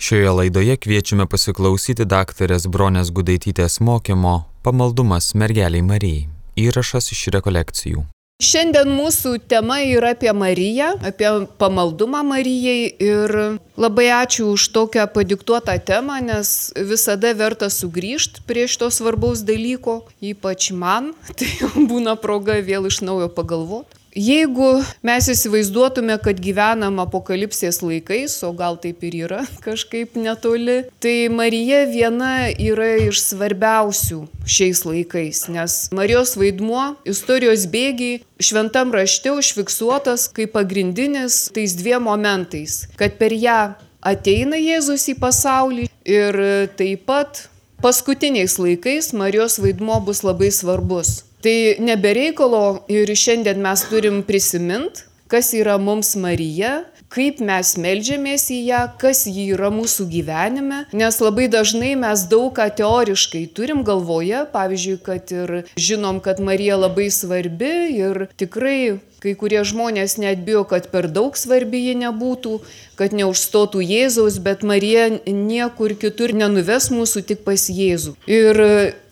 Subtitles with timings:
[0.00, 6.22] Šioje laidoje kviečiame pasiklausyti daktarės Bronės Gudaitytės mokymo Pamaldumas mergeliai Marijai.
[6.56, 8.06] Įrašas iš rekolekcijų.
[8.40, 11.28] Šiandien mūsų tema yra apie Mariją, apie
[11.60, 13.36] pamaldumą Marijai ir
[13.76, 20.72] labai ačiū už tokią padiktuotą temą, nes visada verta sugrįžti prie šito svarbaus dalyko, ypač
[20.72, 23.99] man, tai būna proga vėl iš naujo pagalvoti.
[24.10, 31.30] Jeigu mes įsivaizduotume, kad gyvenam apokalipsės laikais, o gal taip ir yra kažkaip netoli, tai
[31.30, 40.26] Marija viena yra iš svarbiausių šiais laikais, nes Marijos vaidmuo istorijos bėgiai šventam rašte užfiksuotas
[40.34, 46.42] kaip pagrindinis tais dviem momentais, kad per ją ateina Jėzus į pasaulį ir
[46.74, 47.46] taip pat
[47.78, 51.29] paskutiniais laikais Marijos vaidmuo bus labai svarbus.
[51.40, 58.58] Tai nebereikalo ir šiandien mes turim prisimint, kas yra mums Marija, kaip mes melžiamės į
[58.68, 64.44] ją, kas ji yra mūsų gyvenime, nes labai dažnai mes daug ką teoriškai turim galvoje,
[64.52, 70.62] pavyzdžiui, kad ir žinom, kad Marija labai svarbi ir tikrai kai kurie žmonės net bijo,
[70.68, 72.54] kad per daug svarbi ji nebūtų,
[72.96, 78.16] kad neužstotų Jėzaus, bet Marija niekur kitur nenuves mūsų tik pas Jėzų.
[78.30, 78.64] Ir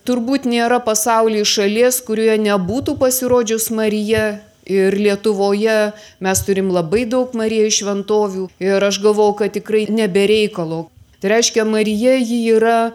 [0.09, 4.39] turbūt nėra pasaulyje šalies, kurioje nebūtų pasirodžius Marija.
[4.69, 10.83] Ir Lietuvoje mes turim labai daug Marijai šventovių ir aš galvau, kad tikrai nebereikalo.
[11.23, 12.91] Tai reiškia, Marija ji yra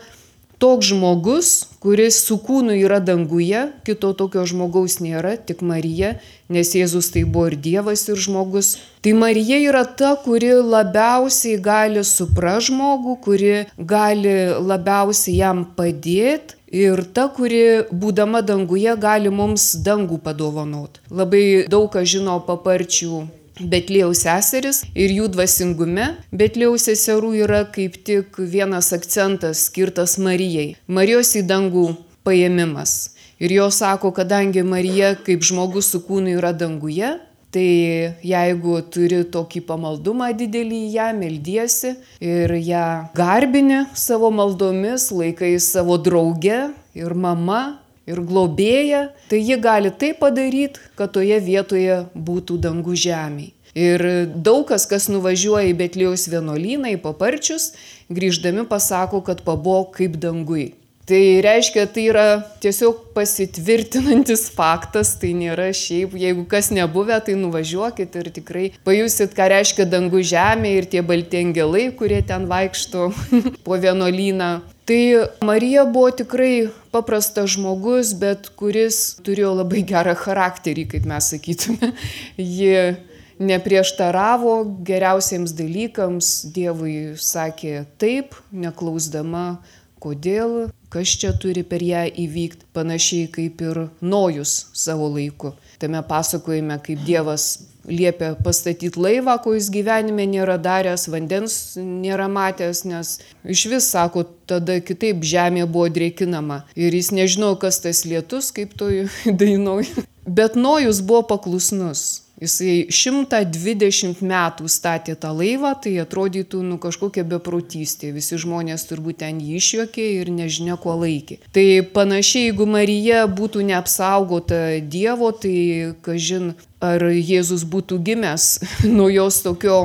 [0.63, 1.49] toks žmogus,
[1.83, 6.15] kuris su kūnu yra danguje, kito tokio žmogaus nėra, tik Marija,
[6.49, 8.77] nes Jėzus tai buvo ir Dievas, ir žmogus.
[9.05, 17.05] Tai Marija yra ta, kuri labiausiai gali supra žmogų, kuri gali labiausiai jam padėti ir
[17.15, 21.01] ta, kuri būdama danguje gali mums dangų padovanot.
[21.11, 26.09] Labai daug kas žino paparčių Betlėjaus seseris ir jų dvasingume.
[26.35, 30.75] Betlėjaus seserų yra kaip tik vienas akcentas skirtas Marijai.
[30.91, 31.93] Marijos į dangų
[32.27, 33.15] paėmimas.
[33.39, 37.15] Ir jo sako, kadangi Marija kaip žmogus su kūnu yra danguje,
[37.55, 45.95] Tai jeigu turi tokį pamaldumą didelį ją, meldiesi ir ją garbini savo maldomis, laikai savo
[46.03, 46.59] drauge
[46.99, 47.79] ir mama
[48.11, 53.53] ir globėja, tai ji gali tai padaryti, kad toje vietoje būtų dangų žemė.
[53.75, 54.03] Ir
[54.35, 57.73] daug kas, kas nuvažiuoja į Betlėjaus vienuolyną, į paparčius,
[58.11, 60.73] grįždami pasako, kad pabo kaip dangui.
[61.05, 62.29] Tai reiškia, tai yra
[62.65, 69.51] tiesiog pasitvirtinantis faktas, tai nėra šiaip, jeigu kas nebuvę, tai nuvažiuokit ir tikrai pajusit, ką
[69.53, 73.11] reiškia dangų žemė ir tie balti angelai, kurie ten vaikšto
[73.67, 74.49] po vienuolyną.
[74.89, 75.03] Tai
[75.45, 81.93] Marija buvo tikrai paprastas žmogus, bet kuris turėjo labai gerą charakterį, kaip mes sakytume.
[82.57, 82.97] Ji
[83.45, 84.57] neprieštaravo
[84.89, 89.61] geriausiems dalykams, Dievui sakė taip, neklausdama
[90.05, 95.57] kodėl, kas čia turi per ją įvykti, panašiai kaip ir Nojus savo laiku.
[95.83, 97.49] Tame pasakojime, kaip Dievas
[97.85, 104.25] liepia pastatyti laivą, ko jis gyvenime nėra daręs, vandens nėra matęs, nes iš vis, sako,
[104.49, 106.63] tada kitaip žemė buvo drėkinama.
[106.79, 109.07] Ir jis nežino, kas tas lietus, kaip toj
[109.43, 109.89] dainoj.
[110.25, 112.24] Bet Nojus buvo paklusnus.
[112.43, 118.11] Jisai 120 metų statė tą laivą, tai atrodytų, nu, kažkokia beprotystė.
[118.17, 121.39] Visi žmonės turbūt ten jį išjuokė ir nežinia, kuo laikė.
[121.55, 128.51] Tai panašiai, jeigu Marija būtų neapsaugota Dievo, tai, kažin, ar Jėzus būtų gimęs
[128.97, 129.79] nuo jos tokio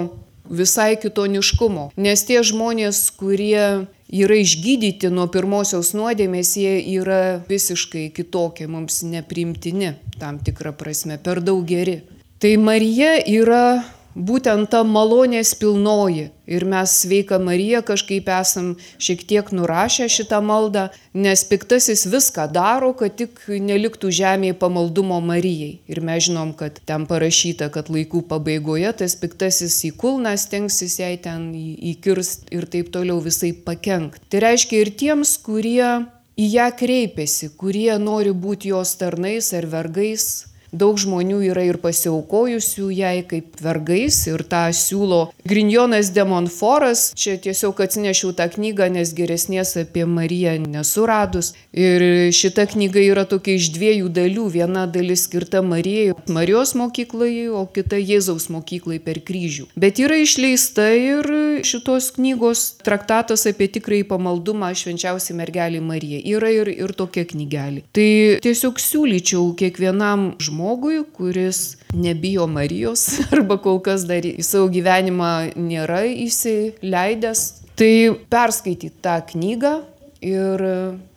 [0.50, 1.92] visai kitoniškumo.
[2.02, 9.94] Nes tie žmonės, kurie yra išgydyti nuo pirmosios nuodėmės, jie yra visiškai kitokie, mums neprimtini
[10.20, 12.02] tam tikrą prasme, per daug geri.
[12.40, 13.82] Tai Marija yra
[14.16, 16.30] būtent ta malonės pilnoji.
[16.48, 22.94] Ir mes sveika Marija kažkaip esam šiek tiek nurašę šitą maldą, nes piktasis viską daro,
[22.96, 25.82] kad tik neliktų žemėje pamaldumo Marijai.
[25.92, 31.18] Ir mes žinom, kad ten parašyta, kad laikų pabaigoje tas piktasis į kulną stengsis jai
[31.20, 31.52] ten
[31.92, 34.24] įkirst ir taip toliau visai pakenkt.
[34.32, 36.06] Tai reiškia ir tiems, kurie
[36.40, 42.90] į ją kreipiasi, kurie nori būti jos tarnais ar vergais, Daug žmonių yra ir pasiaukojusių
[42.94, 47.08] jai kaip vergais ir tą siūlo Grinjonas Demonforas.
[47.18, 51.56] Čia tiesiog atsinešiau tą knygą, nes geresnės apie Mariją nesuradus.
[51.74, 54.46] Ir šita knyga yra tokia iš dviejų dalių.
[54.54, 59.72] Viena dalis skirta Marijai, Marijos mokyklai, o kita Jėzaus mokyklai per kryžių.
[59.74, 61.26] Bet yra išleista ir
[61.66, 66.22] šitos knygos traktatas apie tikrąjį pamaldumą švenčiausiai mergelį Mariją.
[66.38, 67.88] Yra ir, ir tokia knygelė.
[67.96, 68.10] Tai
[68.46, 75.56] tiesiog siūlyčiau kiekvienam žmogui žmogui, kuris nebijo Marijos arba kol kas dar į savo gyvenimą
[75.56, 77.48] nėra įsileidęs
[77.80, 77.92] Tai
[78.28, 79.78] perskaityti tą knygą
[80.22, 80.62] ir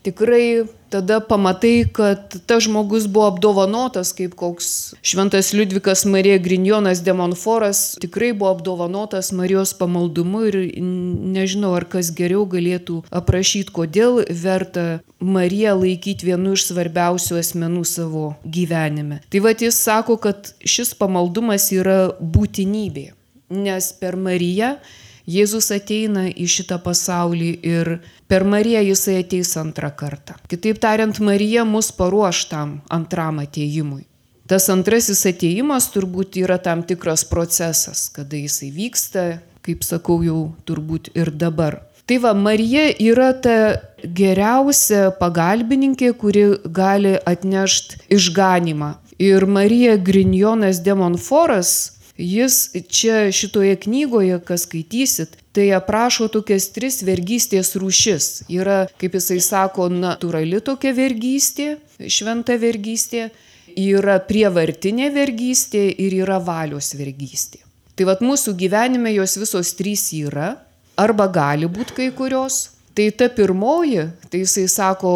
[0.03, 7.97] tikrai tada pamatai, kad tas žmogus buvo apdovanotas, kaip koks šventas Liudvikas Marija Grinjonas Demonforas,
[8.03, 15.79] tikrai buvo apdovanotas Marijos pamaldumu ir nežinau, ar kas geriau galėtų aprašyti, kodėl verta Mariją
[15.81, 19.23] laikyti vienu iš svarbiausių asmenų savo gyvenime.
[19.33, 23.09] Tai vad jis sako, kad šis pamaldumas yra būtinybė,
[23.53, 24.77] nes per Mariją
[25.27, 27.91] Jėzus ateina į šitą pasaulį ir
[28.27, 30.35] per Mariją jisai ateis antrą kartą.
[30.51, 34.03] Kitaip tariant, Marija mus paruoš tam antram ateimui.
[34.51, 39.25] Tas antrasis ateimas turbūt yra tam tikras procesas, kada jisai vyksta,
[39.63, 41.79] kaip sakau, jau turbūt ir dabar.
[42.07, 43.57] Tai va, Marija yra ta
[44.03, 48.97] geriausia pagalbininkė, kuri gali atnešti išganimą.
[49.23, 57.75] Ir Marija Grinjonas Demonforas Jis čia šitoje knygoje, kas skaitysit, tai aprašo tokias tris vergystės
[57.75, 58.29] rūšis.
[58.53, 61.75] Yra, kaip jisai sako, natūrali tokia vergystė,
[62.07, 63.31] šventa vergystė,
[63.75, 67.63] yra prievartinė vergystė ir yra valios vergystė.
[67.97, 70.55] Tai vad mūsų gyvenime jos visos trys yra,
[70.97, 72.69] arba gali būti kai kurios.
[72.93, 75.13] Tai ta pirmoji, tai jisai sako,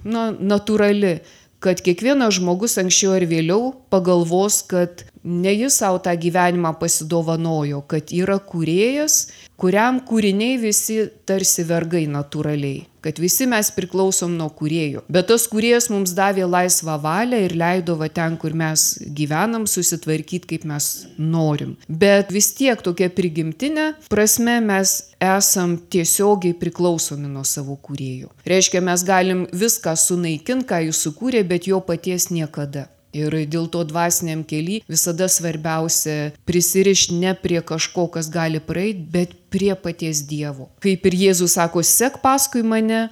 [0.00, 1.18] na, natūrali,
[1.60, 8.12] kad kiekvienas žmogus anksčiau ar vėliau pagalvos, kad ne jis savo tą gyvenimą pasidovanojo, kad
[8.16, 9.26] yra kūrėjas,
[9.60, 15.04] kuriam kūriniai visi tarsi vergai natūraliai, kad visi mes priklausom nuo kūrėjo.
[15.12, 18.88] Bet tas kūrėjas mums davė laisvą valią ir leido va ten, kur mes
[19.18, 20.88] gyvenam, susitvarkyti, kaip mes
[21.18, 21.76] norim.
[21.88, 28.32] Bet vis tiek tokia prigimtinė prasme mes esam tiesiogiai priklausomi nuo savo kūrėjų.
[28.48, 32.88] Reiškia, mes galim viską sunaikinti, ką jis sukūrė, bet jo paties niekada.
[33.16, 39.32] Ir dėl to dvasiniam keli visada svarbiausia prisirišti ne prie kažko, kas gali praeiti, bet
[39.52, 40.68] prie paties Dievo.
[40.84, 43.06] Kaip ir Jėzus sako, sek paskui mane,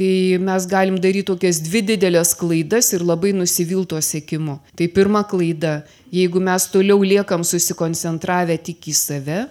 [0.00, 4.58] tai mes galim daryti tokias dvi didelės klaidas ir labai nusivilto sėkimu.
[4.74, 5.82] Tai pirma klaida,
[6.14, 9.44] jeigu mes toliau liekam susikoncentravę tik į save,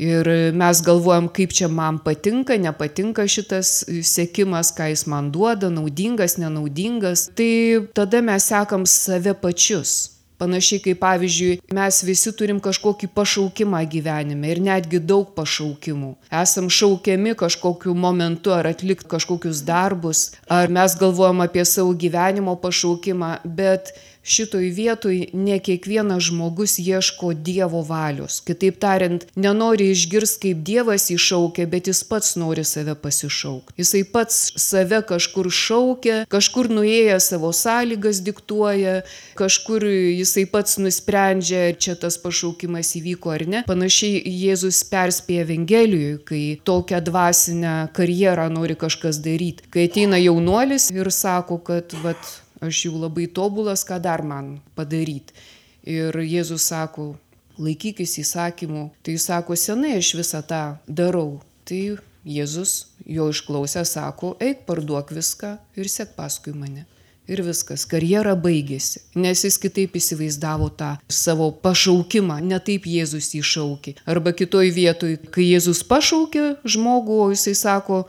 [0.00, 6.38] Ir mes galvojam, kaip čia man patinka, nepatinka šitas sėkimas, ką jis man duoda, naudingas,
[6.40, 7.26] nenaudingas.
[7.36, 7.50] Tai
[7.92, 10.16] tada mes sekam save pačius.
[10.40, 16.14] Panašiai kaip pavyzdžiui, mes visi turim kažkokį pašaukimą gyvenime ir netgi daug pašaukimų.
[16.32, 23.34] Esam šaukiami kažkokiu momentu ar atlikti kažkokius darbus, ar mes galvojam apie savo gyvenimo pašaukimą,
[23.44, 28.40] bet šitoj vietoj ne kiekvienas žmogus ieško Dievo valios.
[28.44, 33.76] Kitaip tariant, nenori išgirsti, kaip Dievas įšaukia, bet jis pats nori save pasišaukti.
[33.80, 39.00] Jisai pats save kažkur šaukia, kažkur nuėję savo sąlygas diktuoja,
[39.40, 43.64] kažkur jisai pats nusprendžia, ar čia tas pašaukimas įvyko ar ne.
[43.68, 49.66] Panašiai Jėzus perspėja Evangelijoje, kai tokią dvasinę karjerą nori kažkas daryti.
[49.72, 52.20] Kai ateina jaunuolis ir sako, kad vat,
[52.60, 55.34] aš jau labai tobulas, ką dar man padaryti.
[55.88, 57.14] Ir Jėzus sako,
[57.60, 58.88] laikykis įsakymų.
[59.02, 61.40] Tai jis sako, senai aš visą tą darau.
[61.68, 61.82] Tai
[62.26, 66.86] Jėzus jo išklausę sako, eik parduok viską ir sek paskui mane.
[67.30, 73.44] Ir viskas, karjera baigėsi, nes jis kitaip įsivaizdavo tą savo pašaukimą, ne taip Jėzus jį
[73.46, 73.94] šaukė.
[74.10, 78.00] Arba kitoj vietoj, kai Jėzus pašaukė žmogų, o jisai sako,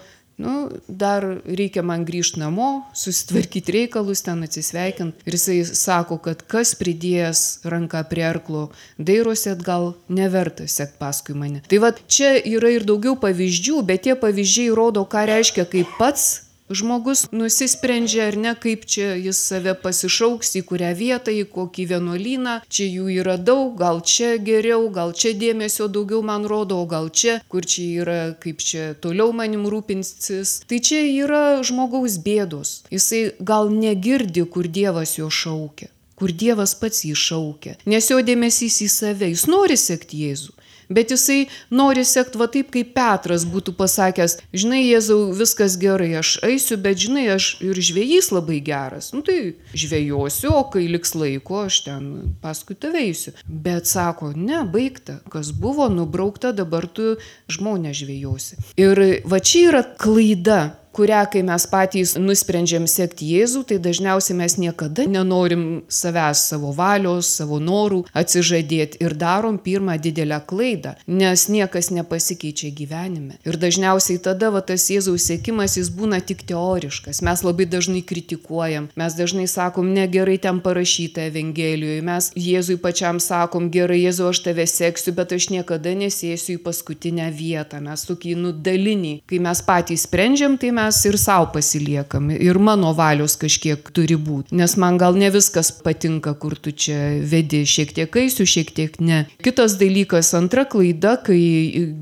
[0.41, 5.25] nu, dar reikia man grįžti namo, susitvarkyti reikalus, ten atsisveikinti.
[5.27, 11.63] Ir jisai sako, kad kas pridėjęs ranką prie arklo, dairosi atgal, neverta sekti paskui mane.
[11.69, 16.50] Tai va čia yra ir daugiau pavyzdžių, bet tie pavyzdžiai rodo, ką reiškia, kai pats
[16.77, 22.57] žmogus nusisprendžia ar ne, kaip čia jis save pasišauks, į kurią vietą, į kokį vienuolyną,
[22.71, 27.09] čia jų yra daug, gal čia geriau, gal čia dėmesio daugiau man rodo, o gal
[27.09, 30.61] čia, kur čia yra, kaip čia toliau manim rūpinsis.
[30.69, 32.81] Tai čia yra žmogaus bėdos.
[32.93, 38.75] Jisai gal negirdi, kur Dievas jo šaukia kur Dievas pats jį šaukia, nes jo dėmesys
[38.85, 40.53] į save, jis nori sekti Jėzų,
[40.91, 46.35] Bet jisai nori sekti va taip, kaip Petras būtų pasakęs, žinai, Jėzau, viskas gerai, aš
[46.45, 49.11] eisiu, bet žinai, aš ir žvėjys labai geras.
[49.15, 52.11] Nu tai žvėjosiu, o kai liks laiko, aš ten
[52.43, 53.35] paskui tave eisiu.
[53.47, 57.15] Bet sako, ne, baigta, kas buvo nubraukta, dabar tu
[57.51, 58.59] žmonę žvėjosi.
[58.81, 64.57] Ir va čia yra klaida kurią kai mes patys nusprendžiam sekti Jėzų, tai dažniausiai mes
[64.59, 71.91] niekada nenorim savęs, savo valios, savo norų atsižadėti ir darom pirmą didelę klaidą, nes niekas
[71.95, 73.37] nepasikeičia gyvenime.
[73.47, 77.21] Ir dažniausiai tada va, tas Jėzaus sėkimas jis būna tik teoriškas.
[77.23, 83.71] Mes labai dažnai kritikuojam, mes dažnai sakom, negerai ten parašyta Evangelijoje, mes Jėzui pačiam sakom,
[83.71, 87.79] gerai Jėzu, aš tave seksiu, bet aš niekada nesėsiu į paskutinę vietą.
[87.83, 92.31] Mes tokį nudalinį, kai mes patys sprendžiam, tai mes ir savo pasiliekam.
[92.31, 94.55] Ir mano valios kažkiek turi būti.
[94.57, 96.97] Nes man gal ne viskas patinka, kur tu čia
[97.33, 99.25] vedi, šiek tiek eisiu, šiek tiek ne.
[99.43, 101.41] Kitas dalykas, antra klaida, kai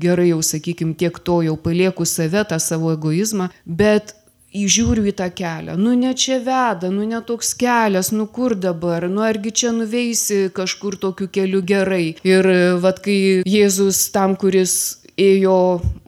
[0.02, 4.14] gerai jau sakykim, tiek to jau palieku save, tą savo egoizmą, bet
[4.56, 9.06] įžiūriu į tą kelią, nu ne čia veda, nu ne toks kelias, nu kur dabar,
[9.10, 12.16] nu argi čia nuveisi kažkur tokiu keliu gerai.
[12.26, 12.48] Ir
[12.82, 15.56] vad kai Jėzus tam, kuris ėjo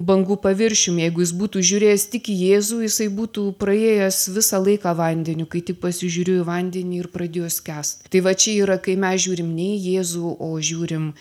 [0.00, 5.47] bangų paviršium, jeigu jis būtų žiūrėjęs tik į Jėzų, jisai būtų praėjęs visą laiką vandeniu,
[5.50, 8.11] kai tik pasižiūrėjo į vandenį ir pradėjo skęsti.
[8.12, 11.12] Tai va čia yra, kai mes žiūrim ne į Jėzų, o žiūrim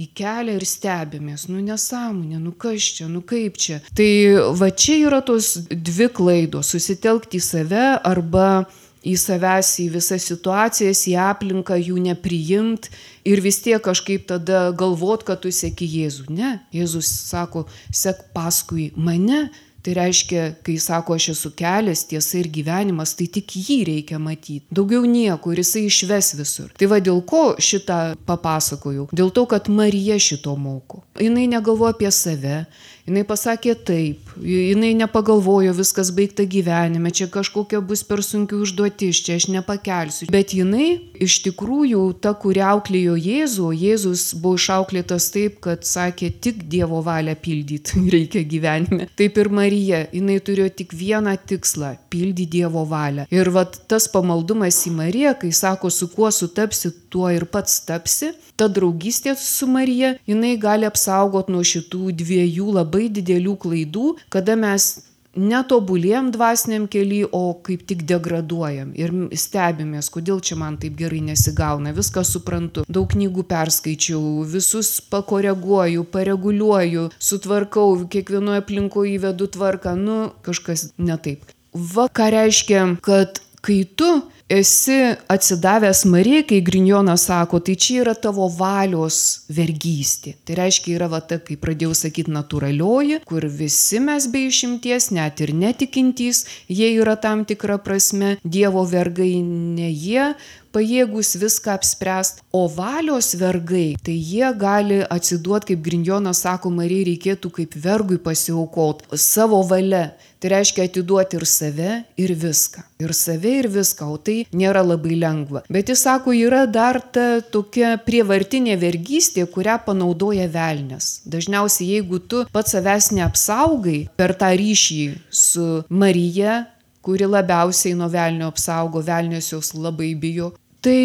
[0.00, 3.80] į kelią ir stebimės, nu nesąmonė, nu kas čia, nu kaip čia.
[3.96, 4.10] Tai
[4.56, 8.66] va čia yra tos dvi klaidos- susitelkti į save arba
[9.04, 12.90] į savęs, į visas situacijas, į aplinką, jų nepriimt
[13.24, 16.30] ir vis tiek kažkaip tada galvot, kad tu sėki Jėzų.
[16.34, 19.48] Ne, Jėzus sako, sek paskui mane.
[19.80, 24.66] Tai reiškia, kai sako, aš esu kelias, tiesa ir gyvenimas, tai tik jį reikia matyti.
[24.76, 26.68] Daugiau nieko ir jisai išves visur.
[26.76, 29.08] Tai va dėl ko šitą papasakojau?
[29.16, 31.00] Dėl to, kad Marija šito moko.
[31.16, 32.58] Jis negalvoja apie save,
[33.06, 39.38] Jis pasakė taip, jinai nepagalvojo, viskas baigta gyvenime, čia kažkokia bus per sunki užduotis, čia
[39.40, 40.28] aš nepakelsiu.
[40.32, 46.64] Bet jinai iš tikrųjų ta, kuri auklėjo Jėzų, Jėzus buvo išauklėtas taip, kad sakė tik
[46.70, 49.08] Dievo valią pildyti reikia gyvenime.
[49.18, 53.26] Taip ir Marija, jinai turėjo tik vieną tikslą- pildyti Dievo valią.
[53.30, 58.32] Ir vat tas pamaldumas į Mariją, kai sako, su kuo sutapsi, tuo ir pats tapsi,
[58.56, 64.90] ta draugystė su Marija, jinai gali apsaugoti nuo šitų dviejų labai didelių klaidų, kada mes
[65.36, 71.94] netobulėjam dvasiniam keliui, o kaip tik degraduojam ir stebimės, kodėl čia man taip gerai nesigauna,
[71.94, 80.90] viską suprantu, daug knygų perskaičiau, visus pakoreguoju, pareguliuoju, sutvarkau, kiekvienoje aplinkoje įvedu tvarką, nu kažkas
[80.98, 81.46] ne taip.
[81.70, 84.10] Va ką reiškia, kad kai tu
[84.50, 84.98] esi
[85.30, 90.34] atsidavęs Marijai, kai Grinjonas sako, tai čia yra tavo valios vergystė.
[90.44, 95.42] Tai reiškia, yra va ta, kaip pradėjau sakyti, natūralioji, kur visi mes be išimties, net
[95.44, 100.32] ir netikintys, jie yra tam tikra prasme Dievo vergai, ne jie
[100.74, 107.52] pajėgus viską apspręst, o valios vergai, tai jie gali atsiduoti, kaip Grinjonas sako, Marijai reikėtų
[107.60, 110.10] kaip vergui pasiaukot savo valia.
[110.40, 112.80] Tai reiškia atiduoti ir save, ir viską.
[113.04, 115.60] Ir save, ir viską, o tai nėra labai lengva.
[115.68, 121.12] Bet jis sako, yra dar ta tokia prievartinė vergystė, kurią panaudoja velnės.
[121.28, 126.62] Dažniausiai, jeigu tu pats savęs neapsaugai per tą ryšį su Marija,
[127.04, 131.00] kuri labiausiai nuo velnio apsaugo, velnios jos labai bijo, tai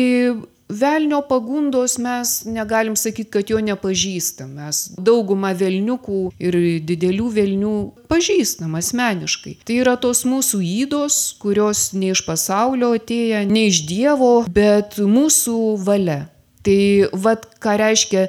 [0.69, 4.55] velnio pagundos mes negalim sakyt, kad jo nepažįstam.
[4.57, 7.73] Mes daugumą velniukų ir didelių velnių
[8.09, 9.57] pažįstam asmeniškai.
[9.65, 15.59] Tai yra tos mūsų įdos, kurios ne iš pasaulio atėję, ne iš Dievo, bet mūsų
[15.85, 16.25] valia.
[16.65, 16.79] Tai
[17.13, 18.27] vad ką reiškia,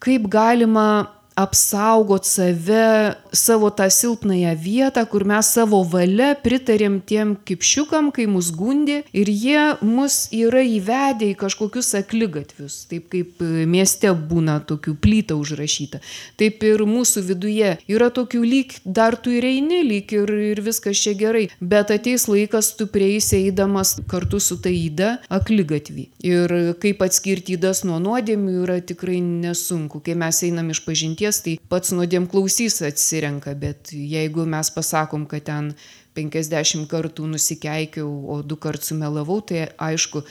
[0.00, 8.10] kaip galima apsaugot save, savo tą silpnąją vietą, kur mes savo valia pritarėm tiem kipšiukam,
[8.14, 14.60] kai mus gundė ir jie mus yra įvedę į kažkokius aklygatvius, taip kaip mieste būna
[14.68, 16.00] tokių plyta užrašyta.
[16.40, 21.00] Taip ir mūsų viduje yra tokių lyg dar tu ir eini, lyg ir, ir viskas
[21.02, 26.08] čia gerai, bet ateis laikas tu prieisi eidamas kartu su ta įda aklygatvį.
[26.24, 31.58] Ir kaip atskirti įdas nuo nuodėmių yra tikrai nesunku, kai mes einam iš pažinties tai
[31.68, 32.80] pats nuodėm klausys
[33.24, 35.74] atsirenka, bet jeigu mes pasakom, kad ten
[36.14, 40.22] 50 kartų nusikeikiau, o du kartus sumelavau, tai aišku,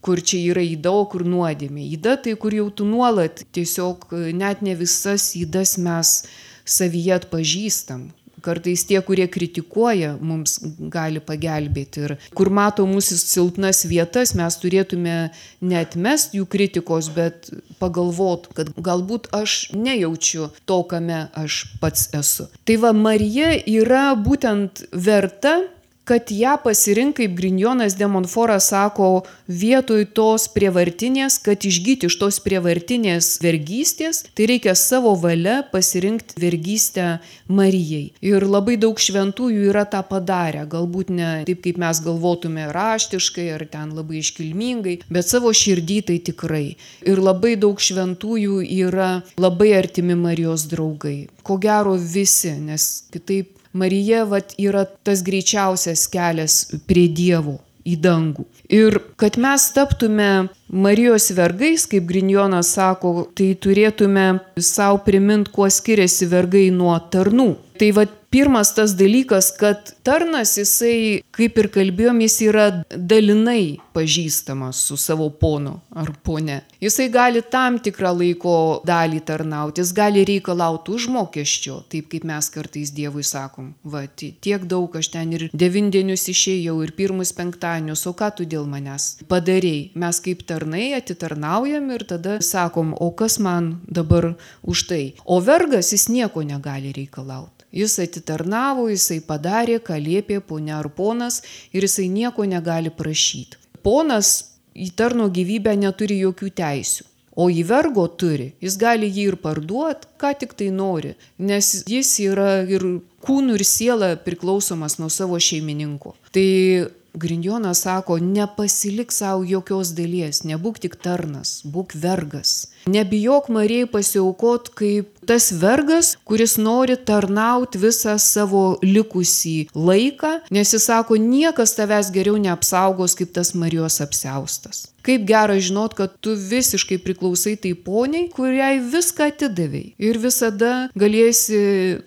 [0.00, 1.88] kur čia yra įda, o kur nuodėmė.
[1.96, 6.24] Įda tai, kur jau tu nuolat tiesiog net ne visas įdas mes
[6.64, 8.10] savyje atpažįstam,
[8.44, 10.58] kartais tie, kurie kritikuoja, mums
[10.92, 12.06] gali pagelbėti.
[12.06, 15.16] Ir kur mato mūsų silpnas vietas, mes turėtume
[15.62, 17.50] netmest jų kritikos, bet
[17.82, 22.48] pagalvot, kad galbūt aš nejaučiu to, kame aš pats esu.
[22.66, 25.60] Tai va, Marija yra būtent verta
[26.04, 33.36] kad ją pasirink, kaip Grinjonas Demonforas sako, vietoj tos prievartinės, kad išgyti iš tos prievartinės
[33.42, 37.06] vergystės, tai reikia savo valia pasirinkti vergystę
[37.52, 38.10] Marijai.
[38.24, 43.66] Ir labai daug šventųjų yra tą padarę, galbūt ne taip, kaip mes galvotume raštiškai ar
[43.70, 46.66] ten labai iškilmingai, bet savo širdį tai tikrai.
[47.06, 51.28] Ir labai daug šventųjų yra labai artimi Marijos draugai.
[51.46, 58.44] Ko gero visi, nes kitaip Marija vat, yra tas greičiausias kelias prie Dievo į dangų.
[58.72, 64.26] Ir kad mes taptume Marijos vergais, kaip Grinjonas sako, tai turėtume
[64.56, 67.50] savo primint, kuo skiriasi vergai nuo tarnų.
[67.80, 74.80] Tai vad pirmas tas dalykas, kad tarnas jisai, kaip ir kalbėjom, jis yra dalinai pažįstamas
[74.88, 76.62] su savo ponu ar pone.
[76.82, 78.54] Jisai gali tam tikrą laiko
[78.88, 84.96] dalį tarnauti, jis gali reikalauti užmokesčio, taip kaip mes kartais Dievui sakom, va, tiek daug
[84.96, 89.90] aš ten ir devindienius išėjau ir pirmus penktadienius, o ką tu dėl manęs padarėjai.
[90.02, 95.04] Mes kaip tarnai atitarnaujam ir tada sakom, o kas man dabar už tai.
[95.24, 97.62] O vergas jis nieko negali reikalauti.
[97.72, 103.58] Jis atitarnavo, jisai padarė, ką liepė ponia ar ponas ir jisai nieko negali prašyti.
[103.82, 107.04] Ponas į tarno gyvybę neturi jokių teisių.
[107.34, 112.18] O į vergo turi, jis gali jį ir parduoti, ką tik tai nori, nes jis
[112.20, 112.84] yra ir
[113.24, 116.12] kūnų ir siela priklausomas nuo savo šeimininko.
[116.32, 122.72] Tai Grindjonas sako, nepasilik savo jokios dalies, nebūk tik tarnas, būk vergas.
[122.88, 130.88] Nebijok Marijai pasiaukot kaip tas vergas, kuris nori tarnauti visą savo likusį laiką, nes jis
[130.90, 134.88] sako, niekas tavęs geriau neapsaugos kaip tas Marijos apseustas.
[135.02, 139.94] Kaip gera žinot, kad tu visiškai priklausai tai poniai, kuriai viską atidavėjai.
[139.98, 141.58] Ir visada galėsi,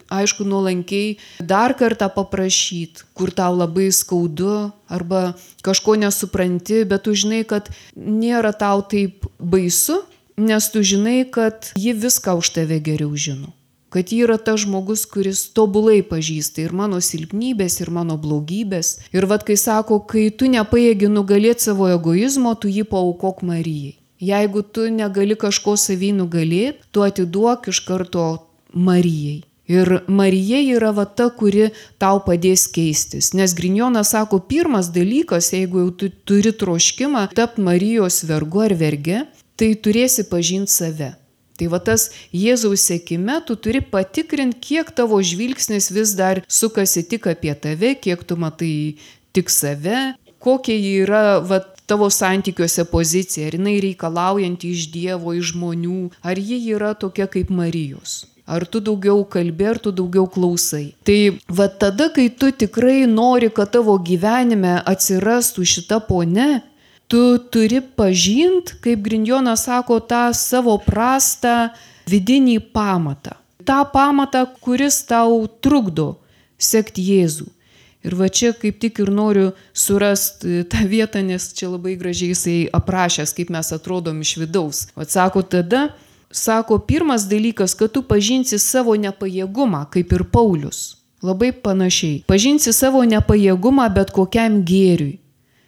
[0.08, 5.34] aišku, nuolankiai dar kartą paprašyti, kur tau labai skaudu arba
[5.66, 7.68] kažko nesupranti, bet tu žinai, kad
[8.00, 10.00] nėra tau taip baisu,
[10.38, 13.54] nes tu žinai, kad ji viską už tave geriau žino.
[13.90, 18.98] Kad ji yra tas žmogus, kuris tobulai pažįsta ir mano silpnybės, ir mano blogybės.
[19.16, 23.96] Ir vad, kai sako, kai tu nepaėgi nugalėti savo egoizmo, tu jį paukok Marijai.
[24.20, 28.28] Jeigu tu negali kažko savy nugalėti, tu atiduok iš karto
[28.74, 29.44] Marijai.
[29.66, 33.32] Ir Marija yra va ta, kuri tau padės keistis.
[33.34, 39.24] Nes Grinjonas sako, pirmas dalykas, jeigu jau tu turi troškimą tapti Marijos vergu ar verge,
[39.60, 41.14] tai turėsi pažinti save.
[41.56, 47.30] Tai va tas Jėzaus sėkime tu turi patikrinti, kiek tavo žvilgsnis vis dar sukasi tik
[47.32, 48.98] apie tave, kiek tu matai
[49.36, 56.00] tik save, kokia yra va, tavo santykiuose pozicija, ar jinai reikalaujanti iš Dievo, iš žmonių,
[56.26, 58.26] ar ji yra tokia kaip Marijos.
[58.46, 60.92] Ar tu daugiau kalbė, ar tu daugiau klausai.
[61.08, 61.18] Tai
[61.50, 66.62] va tada, kai tu tikrai nori, kad tavo gyvenime atsirastų šita pone,
[67.08, 71.70] tu turi pažint, kaip Grindjonas sako, tą savo prastą
[72.10, 73.38] vidinį pamatą.
[73.66, 76.16] Ta pamatą, kuris tau trukdo
[76.58, 77.50] sekti Jėzų.
[78.06, 82.58] Ir va čia kaip tik ir noriu surasti tą vietą, nes čia labai gražiai jisai
[82.70, 84.84] aprašęs, kaip mes atrodom iš vidaus.
[84.94, 85.88] Atsako tada,
[86.30, 91.00] sako, pirmas dalykas, kad tu pažinsi savo nepajėgumą, kaip ir Paulius.
[91.26, 92.22] Labai panašiai.
[92.30, 95.16] Pažinsi savo nepajėgumą bet kokiam gėriui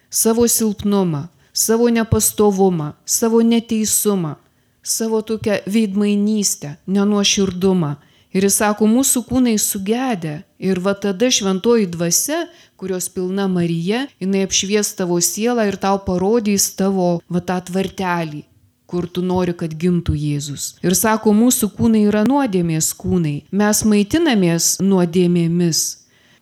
[0.09, 4.35] savo silpnumą, savo nepastovumą, savo neteisumą,
[4.83, 7.95] savo tokią veidmainystę, nenuoširdumą.
[8.35, 10.41] Ir jis sako, mūsų kūnai sugedę.
[10.59, 12.43] Ir va tada šventoji dvasia,
[12.77, 18.43] kurios pilna Marija, jinai apšvies tavo sielą ir tau parodys tavo va tą tvartelį,
[18.89, 20.75] kur tu nori, kad gimtų Jėzus.
[20.85, 23.37] Ir sako, mūsų kūnai yra nuodėmės kūnai.
[23.51, 25.83] Mes maitinamės nuodėmėmis.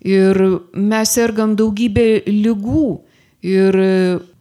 [0.06, 0.38] Ir
[0.74, 2.88] mes sergam daugybę lygų.
[3.46, 3.78] Ir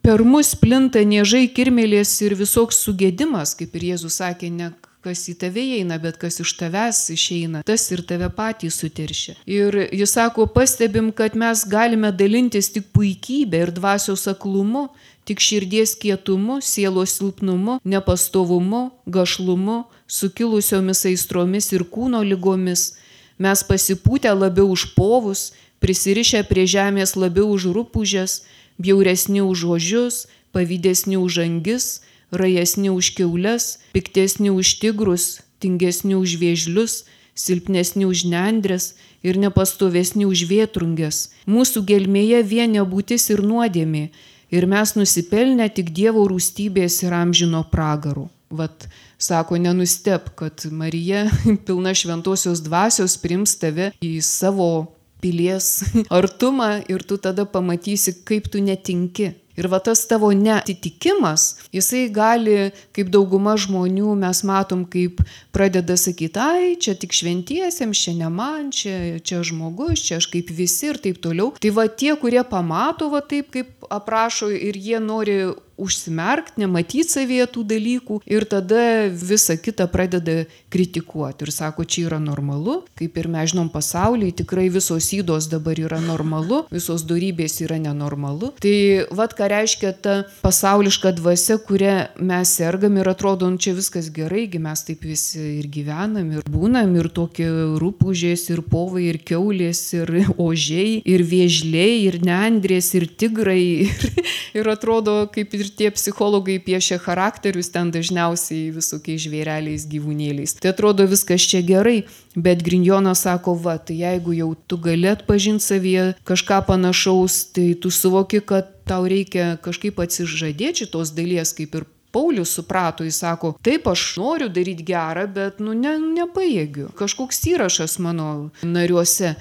[0.05, 4.73] per mus plinta niežai, kirmelės ir visoks sugėdimas, kaip ir Jėzus sakė, ne
[5.05, 9.35] kas į tave eina, bet kas iš tavęs išeina, tas ir tave patį suteršia.
[9.45, 14.87] Ir jis sako, pastebim, kad mes galime dalintis tik puikybė ir dvasios aklumu,
[15.29, 22.95] tik širdies kietumu, sielos silpnumu, nepastovumu, gašlumu, sukilusiomis aistromis ir kūno lygomis.
[23.37, 25.51] Mes pasipūtę labiau už povus,
[25.85, 28.43] prisirišę prie žemės labiau už rūpužės,
[28.79, 37.05] bjauresni už ožius, pavydesni už angis, rajesni už keulės, piktesni už tigrus, tingesni už vėžlius,
[37.35, 38.95] silpnesni už nendrės
[39.27, 41.35] ir nepastovesni už vėtrungės.
[41.51, 44.11] Mūsų gelmėje vien nebūtis ir nuodėmė,
[44.55, 48.29] ir mes nusipelnę tik Dievo rūstybės ir amžino pragarų.
[48.55, 48.87] Vat,
[49.19, 51.27] sako, nenustep, kad Marija
[51.67, 55.71] pilna šventosios dvasios prims tave į savo pilies
[56.21, 59.33] artumą ir tu tada pamatysi, kaip tu netinki.
[59.55, 65.23] Ir va tas tavo netitikimas, jisai gali, kaip dauguma žmonių mes matom, kaip
[65.55, 70.51] pradeda sakyti, ai, čia tik šventiesiems, čia ne man, čia, čia žmogus, čia aš kaip
[70.51, 71.53] visi ir taip toliau.
[71.63, 75.39] Tai va tie, kurie pamato va taip, kaip aprašo ir jie nori
[75.81, 82.19] užsimerkt, nematyti savyje tų dalykų ir tada visą kitą pradeda kritikuoti ir sako, čia yra
[82.23, 87.79] normalu, kaip ir mes žinom pasaulyje, tikrai visos įdos dabar yra normalu, visos darybės yra
[87.83, 88.53] nenormalu.
[88.63, 88.77] Tai
[89.15, 94.47] vad ką reiškia ta pasauliška dvasia, kurią mes sergam ir atrodo, nu čia viskas gerai,
[94.65, 97.49] mes taip visi ir gyvenam, ir būnam, ir tokie
[97.81, 100.11] rūpužės, ir povai, ir keulės, ir
[100.49, 103.63] ožiai, ir viežliai, ir neandrės, ir tigrai.
[103.95, 104.23] Ir,
[104.57, 110.57] ir atrodo, kaip ir ir tie psichologai piešia charakterius ten dažniausiai visokiais žvėreliais, gyvūnėliais.
[110.61, 112.05] Tai atrodo viskas čia gerai,
[112.37, 117.92] bet Grinjonas sako, va, tai jeigu jau tu gali atpažinti savyje kažką panašaus, tai tu
[117.94, 123.88] suvoki, kad tau reikia kažkaip atsižadėti šitos dalies, kaip ir Paulius suprato, jis sako, taip
[123.90, 126.92] aš noriu daryti gerą, bet, nu, ne, nepajėgiu.
[126.94, 128.29] Kažkoks įrašas mano
[128.62, 129.35] nariuose.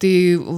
[0.00, 0.12] Tai,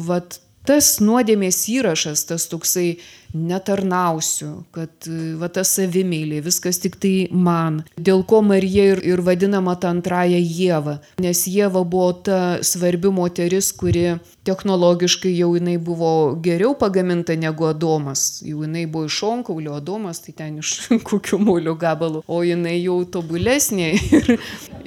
[0.05, 0.37] vat,
[0.69, 2.99] tas nuodėmės įrašas, tas toksai
[3.35, 5.09] netarnausiu, kad
[5.41, 7.83] va ta savimėlė, viskas tik tai man.
[7.97, 13.73] Dėl ko Marija ir, ir vadinama ta antraja Jėva, nes Jėva buvo ta svarbi moteris,
[13.77, 18.43] kuri technologiškai jau jinai buvo geriau pagaminta negu Adomas.
[18.45, 20.75] Jau jinai buvo iš šonkaulio, Adomas tai ten iš
[21.09, 24.33] kokių molio gabalų, o jinai jau tobulesnė ir,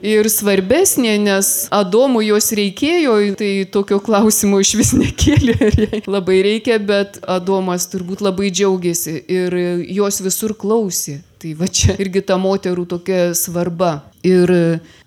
[0.04, 5.56] ir svarbesnė, nes Adomui jos reikėjo, tai tokio klausimo iš vis nekėlė,
[6.16, 9.56] labai reikia, bet Adomas turbūt labai labai džiaugiasi ir
[9.96, 11.22] jos visur klausė.
[11.40, 14.04] Tai va čia irgi ta moterų tokia svarba.
[14.26, 14.52] Ir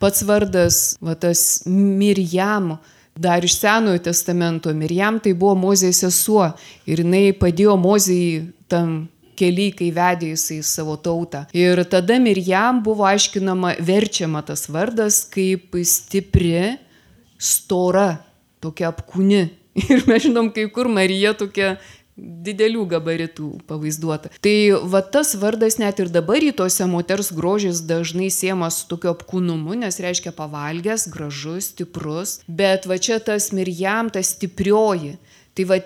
[0.00, 2.78] pats vardas, va tas Mirjam,
[3.18, 6.54] dar iš Senojo testamento, Mirjam tai buvo Mozės sesuo
[6.86, 11.44] ir jinai padėjo Mozijai tam keliai, kai vedė jisai savo tautą.
[11.52, 16.78] Ir tada Mirjam buvo aiškinama, verčiama tas vardas kaip stipri,
[17.38, 18.22] stora,
[18.62, 19.48] tokia apkūni.
[19.92, 21.76] Ir mes žinom, kai kur Marija tokia
[22.18, 24.32] didelių gabaritų pavaizduota.
[24.44, 24.56] Tai
[24.90, 30.00] va tas vardas net ir dabar rytuose moters grožis dažnai siemas su tokiu apkūnumu, nes
[30.02, 35.16] reiškia pavalgęs, gražus, stiprus, bet va čia tas mirjam, ta stiprioji.
[35.54, 35.80] Tai va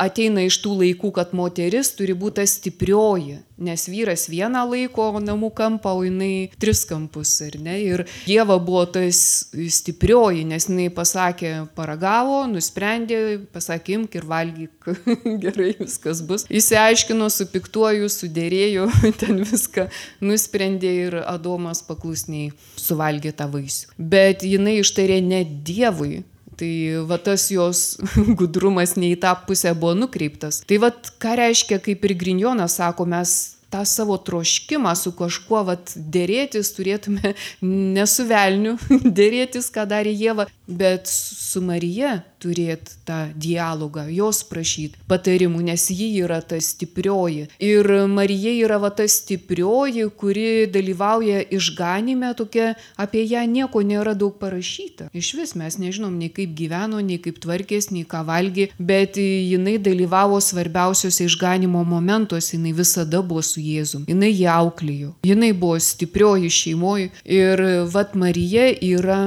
[0.00, 5.92] ateina iš tų laikų, kad moteris turi būti stiprioji, nes vyras vieną laiko namų kampą,
[5.98, 7.74] o jinai tris kampus, ar ne?
[7.82, 9.20] Ir Dieva buvo tas
[9.52, 13.20] stiprioji, nes jinai pasakė, paragavo, nusprendė,
[13.54, 14.90] pasakė, imk ir valgyk,
[15.44, 16.46] gerai viskas bus.
[16.48, 18.88] Įsiaiškino su piktuoju, sudėrėjo,
[19.22, 19.88] ten viską
[20.24, 23.94] nusprendė ir Adomas paklusniai suvalgė tą vaisių.
[23.98, 26.22] Bet jinai ištarė ne Dievui,
[26.58, 26.72] Tai
[27.06, 27.82] va tas jos
[28.40, 30.62] gudrumas ne į tą pusę buvo nukreiptas.
[30.66, 30.90] Tai va
[31.22, 33.36] ką reiškia, kaip ir Grinjonas sako, mes
[33.70, 37.34] tą savo troškimą su kažkuo vat dėrėtis turėtume
[37.96, 38.76] ne su velniu
[39.20, 46.08] dėrėtis, ką darė Jėva, bet su Marija turėti tą dialogą, jos prašyti patarimų, nes ji
[46.22, 47.48] yra ta stiprioji.
[47.62, 54.38] Ir Marija yra va ta stiprioji, kuri dalyvauja išganime, tokia apie ją nieko nėra daug
[54.40, 55.08] parašyta.
[55.16, 59.78] Iš vis mes nežinom nei kaip gyveno, nei kaip tvarkės, nei ką valgė, bet jinai
[59.82, 66.50] dalyvavo svarbiausiose išganimo momentuose, jinai visada buvo su Jėzum, jinai ją auklėjo, jinai buvo stiprioji
[66.52, 69.20] šeimoji ir vat Marija yra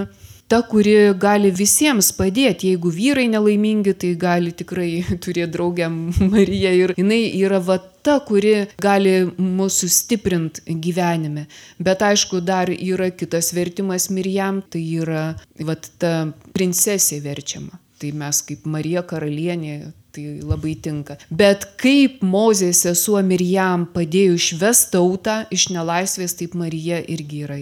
[0.52, 2.74] ta, kuri gali visiems padėti.
[2.74, 4.90] Jeigu vyrai nelaimingi, tai gali tikrai
[5.24, 11.46] turėti draugę Mariją ir jinai yra va ta, kuri gali mūsų stiprinti gyvenime.
[11.80, 15.24] Bet aišku, dar yra kitas vertimas Mirjam, tai yra
[15.62, 16.14] va ta
[16.56, 17.80] princesė verčiama.
[18.02, 19.76] Tai mes kaip Marija karalienė
[20.12, 21.16] tai labai tinka.
[21.30, 27.62] Bet kaip Mozės sesuo Mirjam padėjo išvesti tautą iš nelaisvės, taip Marija irgi yra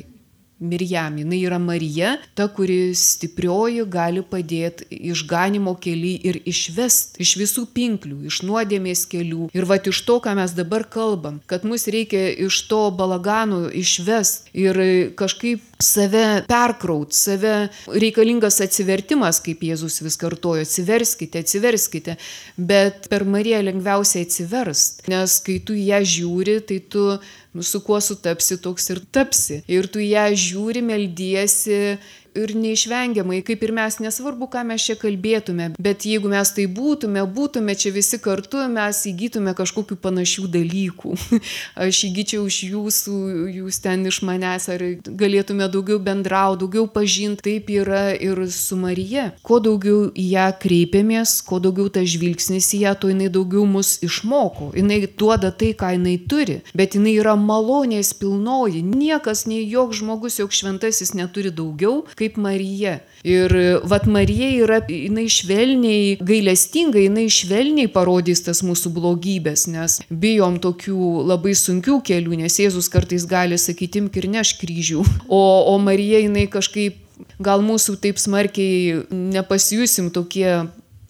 [0.60, 7.64] Mirjam, jinai yra Marija, ta, kuri stiprioji gali padėti išganimo keliai ir išvest iš visų
[7.76, 9.48] pinklių, iš nuodėmės kelių.
[9.56, 14.52] Ir va iš to, ką mes dabar kalbam, kad mus reikia iš to balaganų išvest
[14.52, 14.84] ir
[15.20, 22.18] kažkaip save perkraut, save reikalingas atsivertimas, kaip Jėzus vis kartojo, atsiverskite, atsiverskite,
[22.60, 27.06] bet per Mariją lengviausiai atsiverst, nes kai tu ją žiūri, tai tu
[27.54, 29.62] nu, su kuo sutapsi, toks ir tapsi.
[29.72, 31.98] Ir tu ją žiūri, meldiesi
[32.38, 37.24] ir neišvengiamai, kaip ir mes, nesvarbu, ką mes čia kalbėtume, bet jeigu mes tai būtume,
[37.36, 41.16] būtume čia visi kartu, mes įgytume kažkokių panašių dalykų.
[41.88, 43.18] Aš įgyčiau iš jūsų,
[43.60, 49.30] jūs ten iš manęs, ar galėtume daugiau bendrauti, daugiau pažinti, taip yra ir su Marija.
[49.46, 53.98] Kuo daugiau į ją kreipiamės, kuo daugiau tas žvilgsnis į ją, tuo jinai daugiau mus
[54.06, 54.72] išmoko.
[54.78, 58.84] Jinai duoda tai, ką jinai turi, bet jinai yra malonės pilnoji.
[58.86, 63.00] Niekas, nei joks žmogus, joks šventasis neturi daugiau kaip Marija.
[63.28, 63.52] Ir
[63.90, 71.26] vat Marija yra, jinai švelniai, gailestingai, jinai švelniai parodys tas mūsų blogybės, nes bijom tokių
[71.28, 75.06] labai sunkių kelių, nes Jėzus kartais gali sakyti, imk ir neš kryžių.
[75.30, 75.40] O,
[75.72, 76.98] o Marija jinai kažkaip,
[77.44, 80.48] gal mūsų taip smarkiai nepasijusim tokie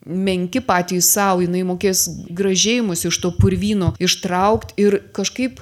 [0.09, 5.61] menki patys savo, jinai mokės gražėjimus iš to purvino ištraukti ir kažkaip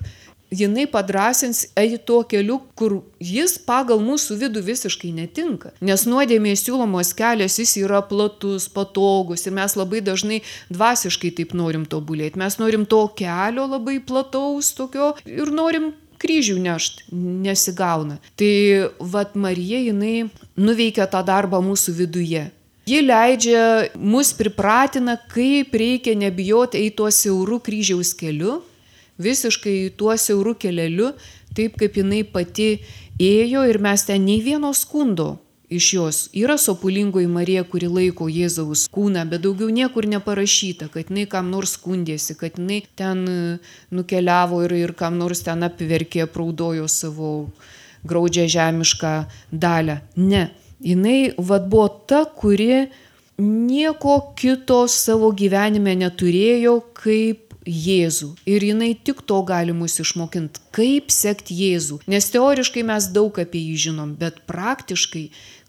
[0.52, 5.74] jinai padrasins eiti tuo keliu, kur jis pagal mūsų vidų visiškai netinka.
[5.82, 11.86] Nes nuodėmės siūlomos kelias jis yra platus, patogus ir mes labai dažnai dvasiškai taip norim
[11.90, 12.40] tobulėti.
[12.40, 18.18] Mes norim to kelio labai plataus tokio ir norim kryžių nešt, nesigauna.
[18.40, 18.54] Tai
[19.00, 22.48] vad Marija jinai nuveikia tą darbą mūsų viduje.
[22.88, 28.62] Ji leidžia, mus pripratina, kaip reikia nebijoti eiti tuo siauru kryžiaus keliu,
[29.22, 31.14] visiškai tuo siauru keleliu,
[31.58, 32.78] taip kaip jinai pati
[33.20, 35.38] ėjo ir mes ten nei vieno skundo
[35.70, 36.18] iš jos.
[36.34, 41.76] Yra sopulingoji Marija, kuri laiko Jėzaus kūną, bet daugiau niekur neparašyta, kad jinai kam nors
[41.76, 43.58] skundėsi, kad jinai ten e,
[43.92, 47.34] nukeliavo ir, ir kam nors ten apverkė, praudojo savo
[48.08, 49.14] graudžią žemišką
[49.52, 50.00] dalę.
[50.16, 50.48] Ne,
[50.80, 52.88] jinai vad buvo ta, kuri
[53.42, 58.34] nieko kito savo gyvenime neturėjo, kaip Jėzų.
[58.50, 62.02] Ir jinai tik to gali mus išmokinti, kaip sekti Jėzų.
[62.08, 65.28] Nes teoriškai mes daug apie jį žinom, bet praktiškai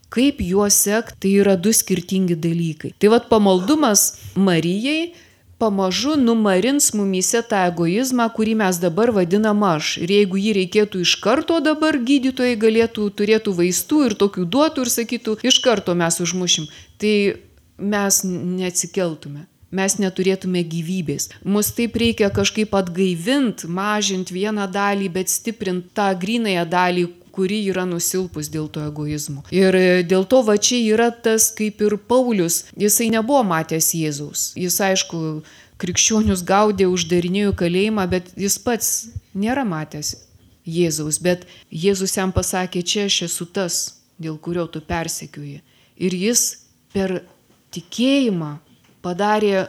[0.09, 2.93] kaip juos sekti, tai yra du skirtingi dalykai.
[2.97, 5.11] Tai vad pamaldumas Marijai
[5.59, 9.97] pamažu numarins mumyse tą egoizmą, kurį mes dabar vadinam aš.
[10.05, 14.93] Ir jeigu jį reikėtų iš karto dabar, gydytojai galėtų, turėtų vaistų ir tokių duotų ir
[14.95, 17.15] sakytų, iš karto mes užmušim, tai
[17.77, 21.29] mes neatsikeltume mes neturėtume gyvybės.
[21.43, 27.07] Mus taip reikia kažkaip atgaivint, mažint vieną dalį, bet stiprint tą grinąją dalį,
[27.39, 29.45] kuri yra nusilpus dėl to egoizmo.
[29.55, 29.77] Ir
[30.09, 34.49] dėl to va čia yra tas kaip ir Paulius, jisai nebuvo matęs Jėzaus.
[34.59, 35.21] Jis aišku,
[35.79, 38.89] krikščionius gaudė, uždarinėjo kalėjimą, bet jis pats
[39.37, 40.15] nėra matęs
[40.67, 41.21] Jėzaus.
[41.23, 43.79] Bet Jėzus jam pasakė, čia aš esu tas,
[44.19, 45.61] dėl kurio tu persekioji.
[45.99, 47.21] Ir jis per
[47.75, 48.57] tikėjimą
[49.05, 49.67] padarė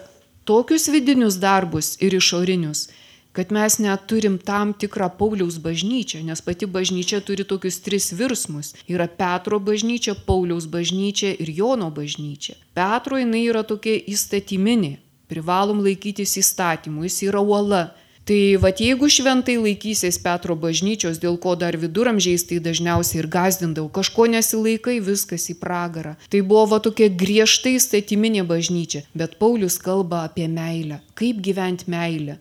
[0.49, 2.89] tokius vidinius darbus ir išorinius,
[3.33, 8.75] kad mes net turim tam tikrą Pauliaus bažnyčią, nes pati bažnyčia turi tokius tris virsmus.
[8.91, 12.59] Yra Petro bažnyčia, Pauliaus bažnyčia ir Jono bažnyčia.
[12.75, 14.97] Petro jinai yra tokia įstatyminė,
[15.31, 17.85] privalom laikytis įstatymų, jis yra uola.
[18.31, 23.91] Tai vad jeigu šventai laikysies Petro bažnyčios, dėl ko dar viduramžiais tai dažniausiai ir gazdindavau,
[23.97, 26.13] kažko nesilaikai, viskas į pragarą.
[26.31, 32.39] Tai buvo va tokia griežtai statyminė bažnyčia, bet Paulius kalba apie meilę, kaip gyventi meilę.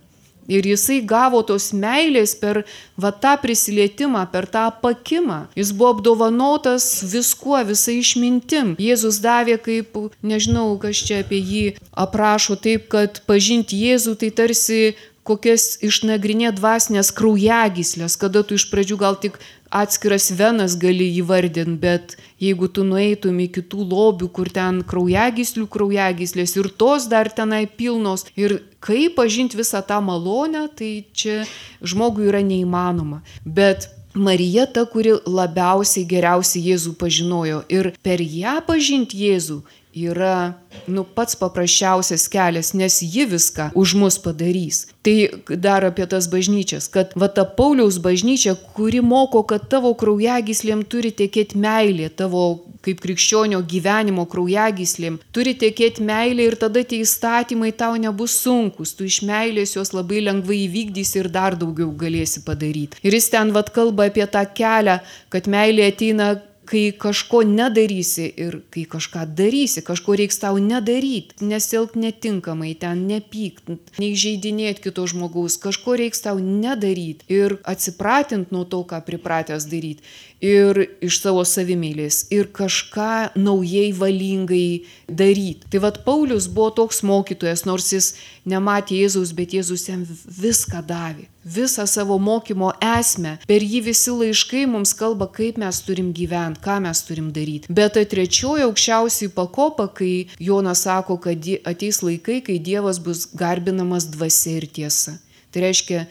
[0.50, 2.64] Ir jisai gavo tos meilės per
[2.98, 5.44] va tą prisilietimą, per tą pakimą.
[5.58, 8.74] Jis buvo apdovanotas viskuo, visai išmintim.
[8.82, 14.82] Jėzus davė kaip, nežinau, kas čia apie jį aprašo, taip, kad pažinti Jėzų tai tarsi
[15.30, 19.38] kokias išnagrinėt dvasinės kraujagyslės, kada tu iš pradžių gal tik
[19.70, 26.56] atskiras venas gali įvardinti, bet jeigu tu nueitum į kitų lobių, kur ten kraujagyslių kraujagyslės
[26.58, 31.44] ir tos dar tenai pilnos ir kaip pažinti visą tą malonę, tai čia
[31.86, 33.22] žmogui yra neįmanoma.
[33.46, 39.62] Bet Marija ta, kuri labiausiai geriausiai Jėzų pažinojo ir per ją pažinti Jėzų
[39.96, 40.54] yra
[40.88, 44.88] nu, pats paprasčiausias kelias, nes ji viską už mus padarys.
[45.02, 50.86] Tai dar apie tas bažnyčias, kad va ta Pauliaus bažnyčia, kuri moko, kad tavo kraujagyslėm
[50.86, 57.74] turi tekėti meilė, tavo kaip krikščionio gyvenimo kraujagyslėm turi tekėti meilė ir tada tie įstatymai
[57.76, 63.02] tau nebus sunkus, tu iš meilės juos labai lengvai įvykdysi ir dar daugiau galėsi padaryti.
[63.04, 65.00] Ir jis ten vad kalba apie tą kelią,
[65.34, 66.36] kad meilė ateina
[66.70, 73.74] kai kažko nedarysi ir kai kažką darysi, kažko reiks tau nedaryti, nesilk netinkamai, ten nepykt,
[73.98, 80.06] neįžeidinėti kito žmogaus, kažko reiks tau nedaryti ir atsipratint nuo to, ką pripratęs daryti
[80.46, 85.68] ir iš savo savimylės ir kažką naujai valingai daryti.
[85.72, 88.14] Tai vad Paulius buvo toks mokytojas, nors jis
[88.48, 91.28] nematė Jėzaus, bet Jėzus jam viską davė.
[91.50, 93.38] visą savo mokymo esmę.
[93.50, 97.72] Per jį visi laiškai mums kalba, kaip mes turim gyventi, ką mes turim daryti.
[97.74, 104.10] Bet ta trečioji aukščiausiai pakopa, kai Jonas sako, kad ateis laikai, kai Dievas bus garbinamas
[104.12, 105.18] dvasia ir tiesa.
[105.50, 106.06] Tai reiškia,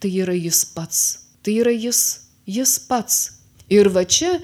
[0.00, 1.02] tai yra jis pats.
[1.42, 2.02] Tai yra jis,
[2.48, 3.20] jis pats.
[3.68, 4.38] Ir va čia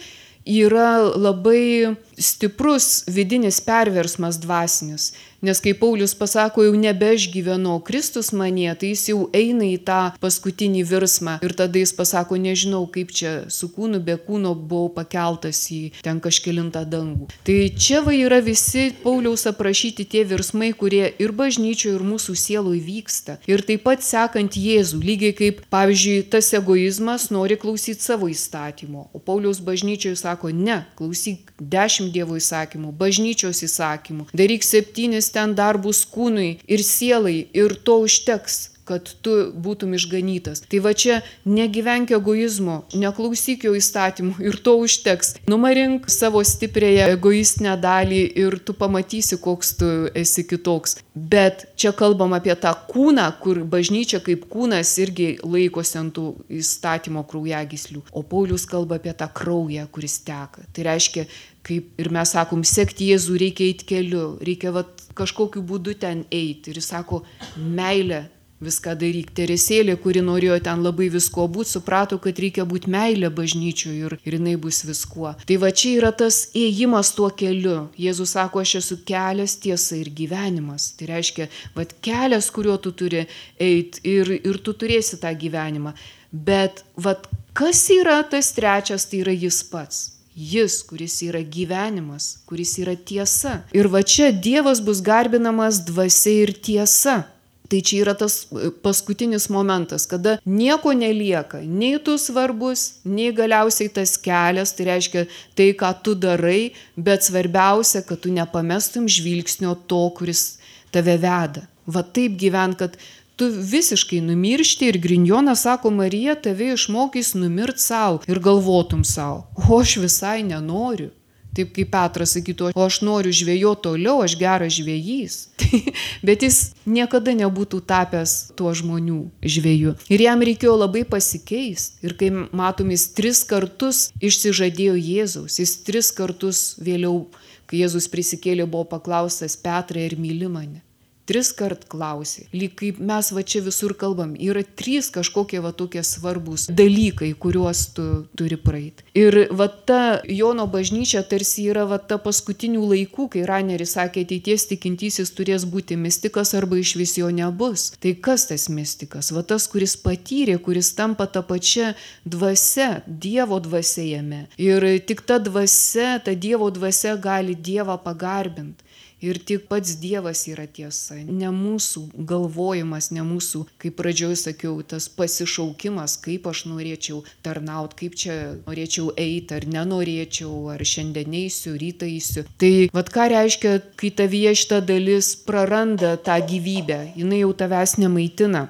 [0.44, 5.12] yra labai stiprus vidinis perversmas dvasinis.
[5.44, 9.76] Nes kai Paulius pasako, jau nebe aš gyvenu, Kristus manie, tai jis jau eina į
[9.84, 11.34] tą paskutinį virsmą.
[11.44, 16.22] Ir tada jis pasako, nežinau, kaip čia su kūnu, be kūno buvau pakeltas į ten
[16.24, 17.28] kažkilintą dangų.
[17.44, 22.80] Tai čia va yra visi Pauliaus aprašyti tie virsmai, kurie ir bažnyčioje, ir mūsų sielui
[22.80, 23.36] vyksta.
[23.44, 29.10] Ir taip pat sekant Jėzų, lygiai kaip, pavyzdžiui, tas egoizmas nori klausyti savo įstatymo.
[29.12, 36.04] O Pauliaus bažnyčioje sako, ne, klausyk dešimt Dievo įsakymų, bažnyčios įsakymų, daryk septynis ten darbus
[36.04, 40.62] kūnui ir sielai ir to užteks kad tu būtum išganytas.
[40.68, 45.34] Tai va čia negyvenk egoizmo, neklausyk jo įstatymų ir to užteks.
[45.50, 50.98] Numarink savo stipriąją egoistinę dalį ir tu pamatysi, koks tu esi kitoks.
[51.14, 56.26] Bet čia kalbam apie tą kūną, kur bažnyčia kaip kūnas irgi laikosi ant tų
[56.60, 58.04] įstatymo kraujagyslių.
[58.12, 60.66] O Paulius kalba apie tą kraują, kuris teka.
[60.74, 61.24] Tai reiškia,
[61.64, 66.72] kaip ir mes sakom, sekti Jėzų reikia eiti keliu, reikia vat, kažkokiu būdu ten eiti.
[66.72, 67.22] Ir jis sako,
[67.56, 68.24] meilė
[68.64, 69.32] viską daryk.
[69.36, 74.38] Teresėlė, kuri norėjo ten labai visko būti, suprato, kad reikia būti meilė bažnyčioje ir, ir
[74.38, 75.34] jinai bus viskuo.
[75.48, 77.88] Tai va čia yra tas ėjimas tuo keliu.
[78.00, 80.92] Jėzus sako, aš esu kelias, tiesa ir gyvenimas.
[80.98, 83.26] Tai reiškia, va kelias, kuriuo tu turi
[83.60, 85.94] eiti ir, ir tu turėsi tą gyvenimą.
[86.34, 87.18] Bet va
[87.54, 90.13] kas yra tas trečias, tai yra jis pats.
[90.34, 93.60] Jis, kuris yra gyvenimas, kuris yra tiesa.
[93.72, 97.22] Ir va čia Dievas bus garbinamas dvasia ir tiesa.
[97.70, 103.88] Tai čia yra tas e, paskutinis momentas, kada nieko nelieka, nei tu svarbus, nei galiausiai
[103.88, 105.22] tas kelias, tai reiškia
[105.56, 110.58] tai, ką tu darai, bet svarbiausia, kad tu nepamestum žvilgsnio to, kuris
[110.92, 111.64] tave veda.
[111.88, 113.00] Va taip gyvent, kad
[113.36, 119.80] tu visiškai numiršti ir Grinjonas sako, Marija tave išmokys numirt savo ir galvotum savo, o
[119.80, 121.10] aš visai nenoriu.
[121.54, 125.36] Taip kaip Petras sakytų, o aš noriu žvėjo toliau, aš geras žvėjys.
[126.26, 129.92] Bet jis niekada nebūtų tapęs tuo žmonių žvėjų.
[130.10, 132.02] Ir jam reikėjo labai pasikeisti.
[132.02, 137.28] Ir kai matom, jis tris kartus išsižadėjo Jėzaus, jis tris kartus vėliau,
[137.70, 140.82] kai Jėzus prisikėlė, buvo paklaustas Petrai ir myli mane
[141.24, 142.46] tris kart klausi.
[142.52, 147.84] Lyg kaip mes va čia visur kalbam, yra trys kažkokie va tokie svarbus dalykai, kuriuos
[147.96, 148.06] tu
[148.36, 149.06] turi praeiti.
[149.16, 154.68] Ir va ta Jono bažnyčia tarsi yra va ta paskutinių laikų, kai Raneris sakė, ateities
[154.72, 157.90] tikintysis turės būti mystikas arba iš vis jo nebus.
[158.02, 159.32] Tai kas tas mystikas?
[159.34, 161.92] Va tas, kuris patyrė, kuris tampa tą pačią
[162.28, 164.44] dvasę, Dievo dvasė jame.
[164.60, 168.83] Ir tik ta dvasė, ta Dievo dvasė gali Dievą pagarbinti.
[169.24, 175.06] Ir tik pats Dievas yra tiesa, ne mūsų galvojimas, ne mūsų, kaip pradžioj sakiau, tas
[175.08, 182.10] pasišaukimas, kaip aš norėčiau tarnauti, kaip čia norėčiau eiti, ar nenorėčiau, ar šiandien eisiu, rytą
[182.10, 182.44] eisiu.
[182.60, 188.68] Tai vad ką reiškia, kai tavyje šita dalis praranda tą gyvybę, jinai jau tavęs nemaitina.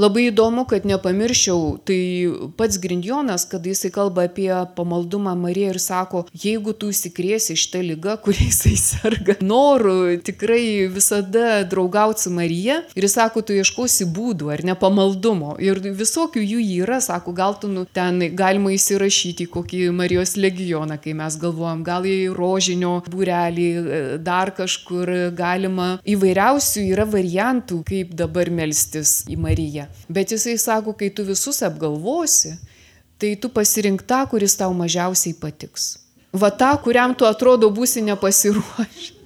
[0.00, 2.00] Labai įdomu, kad nepamirščiau, tai
[2.56, 8.14] pats Grindjonas, kada jisai kalba apie pamaldumą Mariją ir sako, jeigu tu įsikrėsi šitą lygą,
[8.24, 14.48] kurią jisai serga, noru tikrai visada draugauti su Marija ir jis sako, tu ieškosi būdų
[14.54, 15.58] ar ne pamaldumo.
[15.60, 20.96] Ir visokių jų yra, sako, gal tu nu, ten galima įsirašyti į kokį Marijos legioną,
[21.02, 23.68] kai mes galvojam, gal į rožinio būrelį,
[24.24, 29.89] dar kažkur galima įvairiausių yra variantų, kaip dabar melstis į Mariją.
[30.08, 32.56] Bet jisai sako, kai tu visus apgalvosi,
[33.20, 35.96] tai tu pasirink tą, kuris tau mažiausiai patiks.
[36.32, 39.16] Va tą, kuriam tu atrodo būsi nepasiruošęs.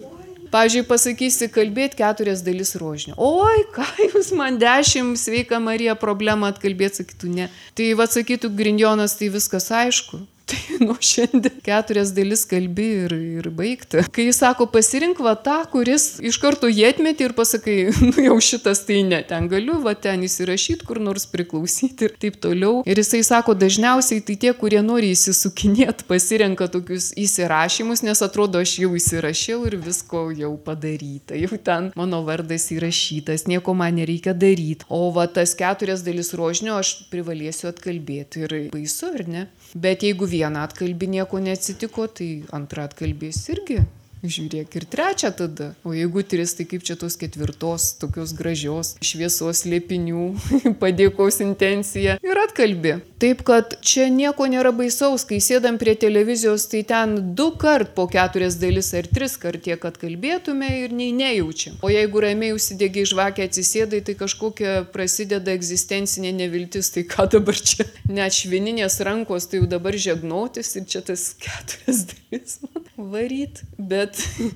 [0.54, 3.16] Pavyzdžiui, pasakysi kalbėti keturias dalis rožinio.
[3.18, 7.48] Oi, ką jūs man dešimt sveika Marija problemą atkalbėti, sakytų ne.
[7.74, 10.20] Tai va sakytų Grindjonas, tai viskas aišku.
[10.44, 14.02] Tai nuo šiandien keturias dalis kalbi ir, ir baigti.
[14.12, 17.76] Kai jis sako, pasirink va tą, kuris iš karto jį atmeti ir pasakai,
[18.10, 22.36] nu jau šitas tai ne, ten galiu, va ten įsirašyti, kur nors priklausyti ir taip
[22.44, 22.82] toliau.
[22.84, 28.76] Ir jisai sako, dažniausiai tai tie, kurie nori įsisukinėti, pasirenka tokius įsirašymus, nes atrodo, aš
[28.82, 31.38] jau įsirašiau ir visko jau padaryta.
[31.40, 34.84] Jau ten mano vardas įrašytas, nieko man nereikia daryti.
[34.92, 39.48] O va tas keturias dalis rožinio aš privalėsiu atkalbėti ir baisu, ar ne?
[39.72, 43.82] Bet jeigu vieną atkalbį nieko neatsitiko, tai antrą atkalbės irgi
[44.24, 45.72] žiūrėk ir trečią tada.
[45.84, 50.26] O jeigu tris, tai kaip čia tos ketvirtos, tokios gražios, šviesos liepinių,
[50.82, 52.98] padėkos intencija ir atkalbi.
[53.22, 58.06] Taip kad čia nieko nėra baisaus, kai sėdam prie televizijos, tai ten du kart po
[58.10, 61.78] keturias dalis ar tris kart tiek atkalbėtume ir nei nejaučiam.
[61.84, 67.86] O jeigu ramiai užsidėgiai žvakę atsisėdai, tai kažkokia prasideda egzistencinė neviltis, tai ką dabar čia,
[68.10, 73.62] net švininės rankos, tai jau dabar žegnotis ir čia tas keturias dalis man varyt.
[73.78, 74.50] Bet Yeah.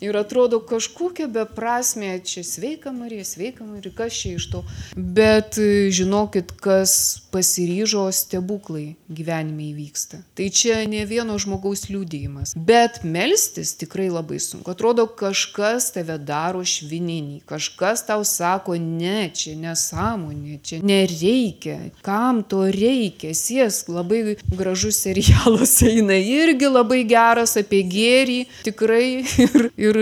[0.00, 4.64] Ir atrodo kažkokia beprasmė, čia sveika Marija, sveika Marija, kas čia iš to.
[4.96, 10.20] Bet e, žinokit, kas pasiryžo stebuklai gyvenime įvyksta.
[10.38, 12.54] Tai čia ne vieno žmogaus liūdėjimas.
[12.54, 14.70] Bet melstis tikrai labai sunku.
[14.70, 21.78] Atrodo, kažkas tave daro švininį, kažkas tau sako, ne, čia nesąmonė, čia nereikia.
[22.06, 23.34] Kam to reikia?
[23.34, 29.06] Siesk, labai gražus serialas eina irgi labai geras apie gėrį, tikrai.
[29.44, 29.98] Ir, ir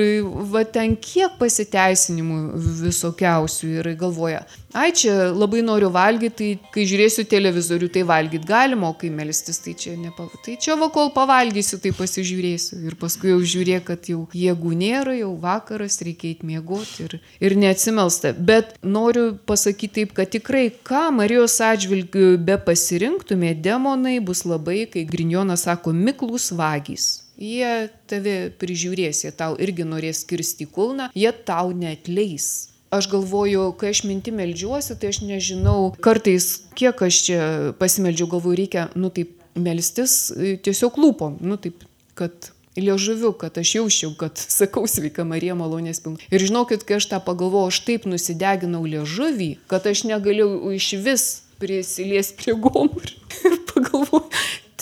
[0.53, 2.39] va ten kiek pasiteisinimų
[2.83, 8.91] visokiausių ir galvoja, ai čia labai noriu valgyti, tai kai žiūrėsiu televizorių, tai valgyti galima,
[8.91, 10.31] o kai melstis, tai čia nepav...
[10.45, 12.81] Tai čia va kol pavalgysiu, tai pasižiūrėsiu.
[12.89, 17.57] Ir paskui jau žiūrėk, kad jau jėgų nėra, jau vakaras, reikia eiti miegoti ir, ir
[17.61, 18.33] neatsimelsta.
[18.37, 25.05] Bet noriu pasakyti taip, kad tikrai, ką Marijos atžvilgiu be pasirinktume, demonai bus labai, kai
[25.09, 31.73] Grinjonas sako, miklus vagys jie tave prižiūrės, jie tau irgi norės kirsti kulną, jie tau
[31.77, 32.69] netleis.
[32.93, 37.39] Aš galvoju, kai aš minti melžiuosi, tai aš nežinau, kartais kiek aš čia
[37.81, 41.87] pasimeldžiau, galvoju, reikia, nu taip, melstis e, tiesiog lūpom, nu taip,
[42.19, 46.21] kad liežuviu, kad aš jausčiau, kad sakau sveika Marija malonės pilna.
[46.33, 51.27] Ir žinokit, kai aš tą pagalvojau, aš taip nusideginau liežuvį, kad aš negalėjau iš vis
[51.63, 53.13] prisilies prie gomur.
[53.49, 54.27] Ir pagalvojau,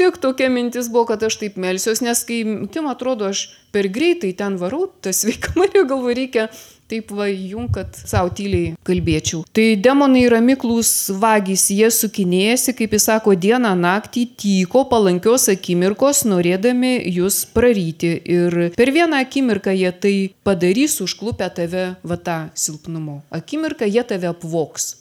[0.00, 2.42] tik tokia mintis buvo, kad aš taip melsiuos, nes kai
[2.72, 6.48] tim atrodo, aš per greitai ten varau, tas sveika Marija galvo reikia
[6.90, 9.44] taip va jum, kad savo tyliai kalbėčiau.
[9.54, 10.90] Tai demonai yra miklus
[11.22, 18.14] vagys, jie sukinėjasi, kaip jis sako, dieną naktį tyko palankios akimirkos, norėdami jūs praryti.
[18.24, 20.14] Ir per vieną akimirką jie tai
[20.46, 23.20] padarys, užklupę tave va tą silpnumo.
[23.30, 24.96] Akimirką jie tave apvoks.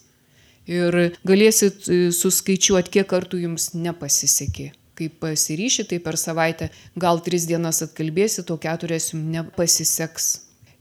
[0.70, 6.70] Ir galėsit e, suskaičiuoti, kiek kartų jums nepasisekė kai pasiryši, tai per savaitę
[7.00, 10.30] gal tris dienas atkalbėsi, to keturias jums nepasiseks.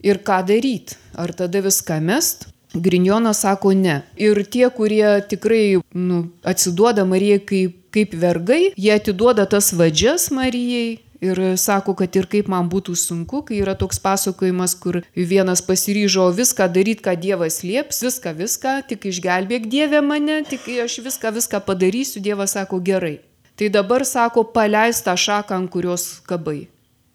[0.05, 0.99] Ir ką daryti?
[1.19, 2.49] Ar tada viską mest?
[2.75, 4.03] Grinjonas sako ne.
[4.21, 10.99] Ir tie, kurie tikrai nu, atsiduoda Marijai kaip, kaip vergai, jie atiduoda tas vadžias Marijai,
[11.21, 16.29] Ir sako, kad ir kaip man būtų sunku, kai yra toks pasakojimas, kur vienas pasiryžo
[16.31, 21.65] viską daryti, ką Dievas lieps, viską, viską, tik išgelbėk Dievę mane, tik aš viską, viską
[21.67, 23.19] padarysiu, Dievas sako gerai.
[23.59, 26.69] Tai dabar sako, paleis tą šaką, ant kurios kabai.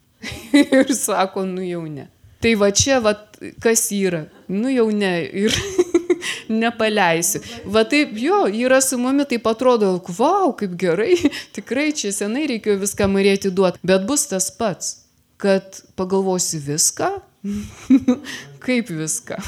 [0.60, 2.10] ir sako, nu jau ne.
[2.44, 3.16] Tai va čia, va,
[3.64, 5.14] kas yra, nu jau ne.
[5.46, 5.56] Ir
[6.64, 7.42] nepaleisiu.
[7.66, 11.16] Va taip, jo, yra su mumis, taip atrodo, wow, kaip gerai,
[11.56, 14.96] tikrai čia senai reikėjo viską marėti duoti, bet bus tas pats,
[15.42, 17.12] kad pagalvosi viską,
[18.64, 19.40] kaip viską,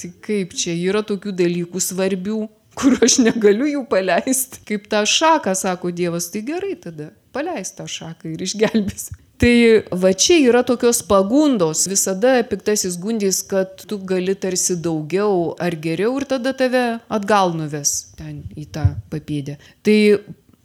[0.00, 2.40] tai kaip čia yra tokių dalykų svarbių,
[2.80, 4.62] kur aš negaliu jų paleisti.
[4.68, 9.18] Kaip tą šaką, sako Dievas, tai gerai tada, paleist tą šaką ir išgelbėsi.
[9.40, 9.54] Tai
[9.96, 16.18] va čia yra tokios pagundos, visada piktasis gundys, kad tu gali tarsi daugiau ar geriau
[16.20, 19.56] ir tada tave atgal nuves ten į tą papėdę.
[19.86, 19.98] Tai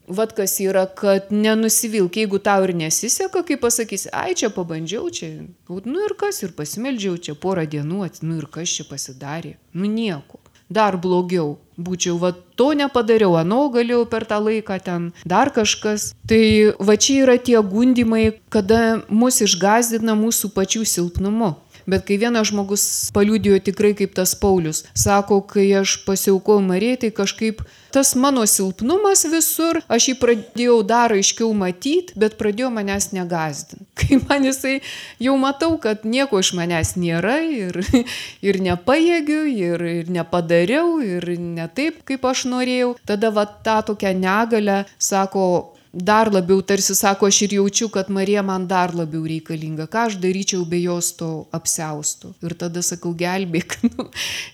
[0.05, 5.31] Vat kas yra, kad nenusivilk, jeigu tau ir nesiseka, kaip pasakysi, ai čia pabandžiau, čia,
[5.65, 10.43] nu ir kas, ir pasimeldžiau čia porą dienų, nu ir kas čia pasidarė, nu nieko
[10.69, 16.13] dar blogiau būčiau, va to nepadariau, anu galėjau per tą laiką ten dar kažkas.
[16.27, 16.43] Tai
[16.79, 21.55] va čia yra tie gundimai, kada mus išgazdina mūsų pačių silpnumu.
[21.85, 22.83] Bet kai vienas žmogus
[23.13, 27.61] paliūdėjo tikrai kaip tas Paulius, sako, kai aš pasiaukau Marijai, tai kažkaip
[27.95, 33.85] tas mano silpnumas visur, aš jį pradėjau dar aiškiau matyti, bet pradėjo manęs negazdinti.
[33.99, 34.81] Kai man jisai
[35.23, 37.79] jau matau, kad nieko iš manęs nėra ir,
[38.49, 44.11] ir nepajėgiu, ir, ir nepadariau, ir ne taip, kaip aš norėjau, tada va tą tokią
[44.19, 49.87] negalę, sako, dar labiau tarsi sako, aš ir jaučiu, kad Marija man dar labiau reikalinga,
[49.87, 52.33] ką aš daryčiau be jos to apsiausto.
[52.43, 54.09] Ir tada sakau, gelbėk, nu,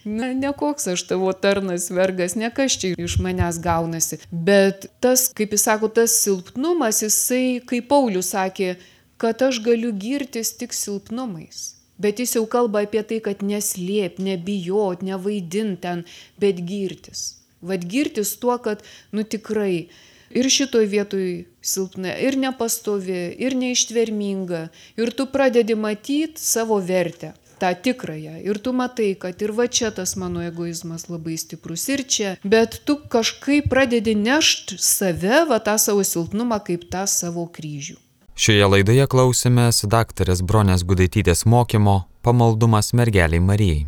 [0.06, 4.22] na, ne koks aš tavo tarnas vergas, ne kas čia iš manęs gaunasi.
[4.32, 8.76] Bet tas, kaip jis sako, tas silpnumas, jisai, kaip Paulius sakė,
[9.22, 11.72] kad aš galiu girtis tik silpnumais.
[12.02, 16.06] Bet jis jau kalba apie tai, kad neslėp, nebijot, nevaidint ten,
[16.42, 17.42] bet girtis.
[17.62, 18.82] Vad girtis tuo, kad,
[19.14, 19.90] nu tikrai,
[20.36, 21.28] ir šitoj vietoj
[21.62, 24.68] silpna, ir nepastovi, ir neištverminga.
[25.00, 28.42] Ir tu pradedi matyti savo vertę tą tikrąją.
[28.44, 32.82] Ir tu matai, kad ir va čia tas mano egoizmas labai stiprus ir čia, bet
[32.86, 38.00] tu kažkaip pradedi nešti save, va tą savo silpnumą kaip tą savo kryžių.
[38.42, 43.84] Šioje laidoje klausėmės daktarės Bronės Gudaitytės mokymo Pamaldumas mergeliai Marijai.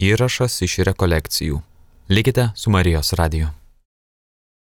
[0.00, 1.60] Įrašas iš rekolekcijų.
[2.08, 3.52] Likite su Marijos radiju.